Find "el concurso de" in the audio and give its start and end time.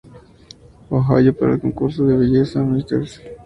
1.53-2.17